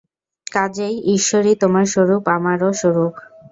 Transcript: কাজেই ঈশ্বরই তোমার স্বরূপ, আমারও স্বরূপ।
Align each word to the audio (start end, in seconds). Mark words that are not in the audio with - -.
কাজেই 0.47 0.95
ঈশ্বরই 1.15 1.55
তোমার 1.61 1.85
স্বরূপ, 1.93 2.23
আমারও 2.37 2.69
স্বরূপ। 2.81 3.13